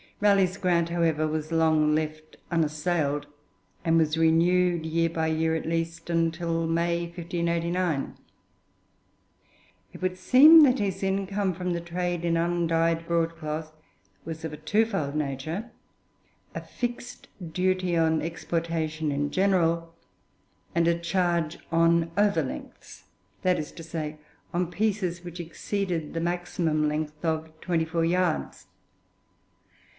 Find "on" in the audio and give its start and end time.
17.97-18.21, 21.71-22.11, 24.51-24.69